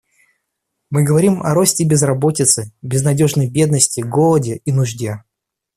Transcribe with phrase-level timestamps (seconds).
[0.89, 5.21] Мы говорим о росте безработицы, безнадежной бедности, голоде и нужде.